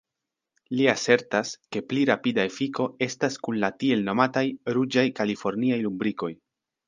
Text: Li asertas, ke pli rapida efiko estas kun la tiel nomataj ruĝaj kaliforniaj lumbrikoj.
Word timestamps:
Li 0.77 0.85
asertas, 0.93 1.51
ke 1.75 1.81
pli 1.91 2.05
rapida 2.11 2.45
efiko 2.51 2.87
estas 3.07 3.37
kun 3.47 3.59
la 3.65 3.71
tiel 3.83 4.01
nomataj 4.07 4.45
ruĝaj 4.77 5.07
kaliforniaj 5.21 5.81
lumbrikoj. 5.85 6.33